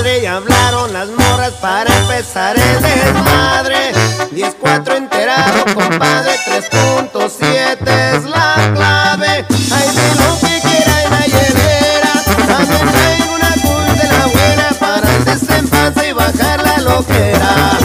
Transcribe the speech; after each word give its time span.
madre, 0.00 0.28
hablaron 0.28 0.92
las 0.92 1.08
morras 1.08 1.52
para 1.60 1.94
empezar 1.98 2.56
el 2.56 2.82
desmadre. 2.82 3.92
10-4 4.32 4.96
enterado, 4.96 5.64
compadre, 5.74 6.32
3.7 6.46 8.16
es 8.16 8.24
la 8.24 8.72
clave. 8.74 9.44
Ay, 9.72 9.88
de 9.94 10.14
lo 10.20 10.40
que 10.40 10.60
quiera 10.68 11.04
en 11.04 11.10
la 11.10 11.26
hielera, 11.26 12.12
también 12.46 12.92
traigo 12.92 13.34
una 13.34 13.52
cool 13.62 13.98
de 13.98 14.08
la 14.08 14.26
buena 14.26 14.70
para 14.78 15.16
el 15.16 15.24
desempanza 15.24 16.06
y 16.06 16.12
bajar 16.12 16.62
la 16.62 16.78
loquera. 16.78 17.78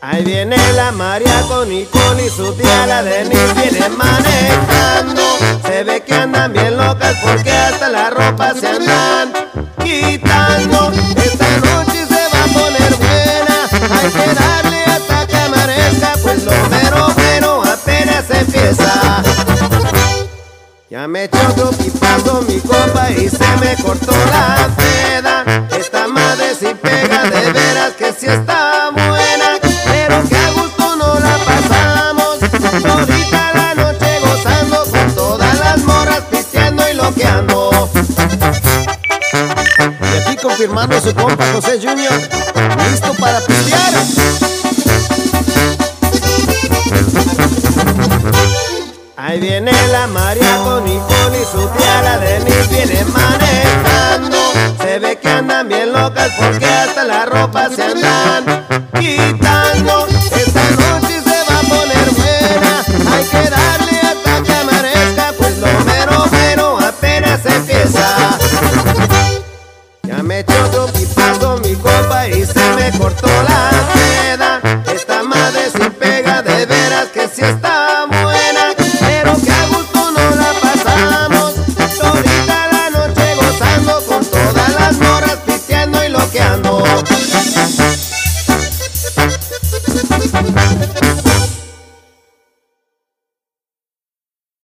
Ahí 0.00 0.24
viene 0.24 0.56
la 0.74 0.92
María 0.92 1.42
con 1.48 1.68
Nicole 1.68 2.26
y 2.26 2.30
su 2.30 2.52
tía 2.54 2.86
la 2.86 3.02
Denise 3.02 3.54
viene 3.54 3.88
manejando. 3.90 5.22
Se 5.66 5.84
ve 5.84 6.02
que 6.02 6.14
andan 6.14 6.52
bien 6.52 6.76
locas 6.76 7.16
porque 7.22 7.52
hasta 7.52 7.88
la 7.88 8.10
ropa 8.10 8.54
se 8.54 8.68
anda 8.68 9.17
Ya 20.90 21.06
me 21.06 21.24
echó 21.24 21.38
otro 21.50 21.68
pipazo 21.72 22.40
mi 22.48 22.58
copa 22.60 23.10
y 23.10 23.28
se 23.28 23.46
me 23.60 23.76
cortó 23.82 24.10
la 24.10 24.70
peda. 24.74 25.68
Esta 25.78 26.08
madre 26.08 26.54
si 26.58 26.74
pega, 26.74 27.24
de 27.24 27.52
veras 27.52 27.92
que 27.92 28.10
sí 28.18 28.24
está 28.24 28.90
buena. 28.92 29.58
Pero 29.60 30.26
que 30.26 30.36
a 30.36 30.50
gusto 30.52 30.96
no 30.96 31.14
la 31.20 31.36
pasamos. 31.44 32.38
Ahorita 32.90 33.52
la 33.52 33.74
noche 33.74 34.20
gozando 34.20 34.84
con 34.90 35.14
todas 35.14 35.58
las 35.60 35.78
morras 35.84 36.22
pisteando 36.30 36.82
y 36.88 36.94
loqueando. 36.94 37.90
Y 40.00 40.22
aquí 40.22 40.36
confirmando 40.36 40.98
su 41.02 41.14
compa 41.14 41.52
José 41.52 41.78
Junior, 41.82 42.18
listo 42.90 43.12
para 43.12 43.40
pistear. 43.40 44.17
Ahí 49.28 49.40
viene 49.40 49.70
la 49.92 50.06
María 50.06 50.56
con 50.64 50.82
Nicole 50.86 51.42
y 51.42 51.44
su 51.44 51.68
tía 51.76 52.00
la 52.00 52.16
Denise 52.16 52.66
viene 52.70 53.04
manejando. 53.04 54.38
Se 54.80 54.98
ve 55.00 55.18
que 55.18 55.28
andan 55.28 55.68
bien 55.68 55.92
locas 55.92 56.30
porque 56.38 56.64
hasta 56.64 57.04
la 57.04 57.26
ropa 57.26 57.68
se 57.68 57.82
andan 57.82 58.66
quitando. 58.98 60.06
Esta 60.34 60.70
noche 60.70 61.20
se 61.20 61.44
va 61.46 61.58
a 61.58 61.62
poner 61.62 62.10
buena, 62.16 62.82
hay 63.12 63.24
que 63.24 63.50
darle 63.50 64.00
hasta 64.00 64.42
que 64.44 64.54
amanezca, 64.54 65.34
pues 65.36 65.58
lo 65.58 65.78
mero 65.84 66.26
mero 66.32 66.78
apenas 66.80 67.44
empieza. 67.44 68.38
Ya 70.04 70.22
me 70.22 70.38
echó 70.38 70.54
otro 70.68 70.86
pipazo 70.86 71.58
mi 71.58 71.74
copa 71.74 72.28
y 72.28 72.46
se 72.46 72.70
me 72.76 72.90
cortó 72.96 73.26
la 73.26 73.70
seda. 73.92 74.60
Esta 74.90 75.22
madre 75.22 75.70
sin 75.70 75.97